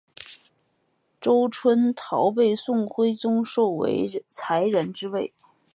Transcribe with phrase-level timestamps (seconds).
[1.21, 5.31] 周春桃被宋徽宗授为才人之位。